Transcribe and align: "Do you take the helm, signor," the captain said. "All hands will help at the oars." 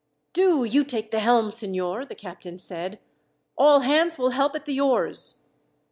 "Do 0.33 0.63
you 0.63 0.83
take 0.83 1.11
the 1.11 1.19
helm, 1.19 1.51
signor," 1.51 2.05
the 2.05 2.15
captain 2.15 2.57
said. 2.57 2.97
"All 3.55 3.81
hands 3.81 4.17
will 4.17 4.31
help 4.31 4.55
at 4.55 4.65
the 4.65 4.79
oars." 4.81 5.43